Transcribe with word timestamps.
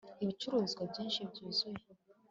ibicuruzwa 0.23 0.81
byinshi 0.91 1.21
byuzuye 1.31 1.83